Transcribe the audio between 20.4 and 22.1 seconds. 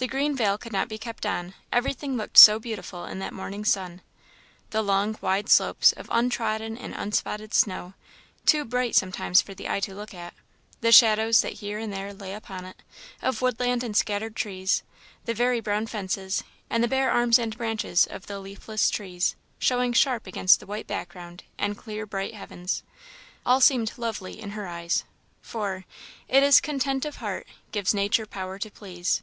the white ground and clear